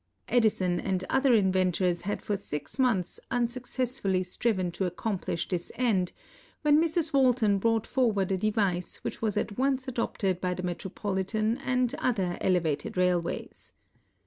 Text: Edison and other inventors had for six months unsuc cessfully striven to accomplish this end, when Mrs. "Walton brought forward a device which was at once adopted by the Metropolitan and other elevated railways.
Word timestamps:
Edison 0.27 0.79
and 0.79 1.03
other 1.11 1.35
inventors 1.35 2.01
had 2.01 2.23
for 2.23 2.35
six 2.35 2.79
months 2.79 3.19
unsuc 3.29 3.67
cessfully 3.67 4.25
striven 4.25 4.71
to 4.71 4.87
accomplish 4.87 5.47
this 5.47 5.71
end, 5.75 6.11
when 6.63 6.81
Mrs. 6.83 7.13
"Walton 7.13 7.59
brought 7.59 7.85
forward 7.85 8.31
a 8.31 8.37
device 8.39 8.95
which 9.03 9.21
was 9.21 9.37
at 9.37 9.59
once 9.59 9.87
adopted 9.87 10.41
by 10.41 10.55
the 10.55 10.63
Metropolitan 10.63 11.59
and 11.59 11.93
other 11.99 12.39
elevated 12.41 12.97
railways. 12.97 13.73